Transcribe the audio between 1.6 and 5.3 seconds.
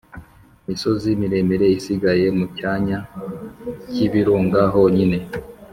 zisigaye mu cyanya k’ibirunga honyine.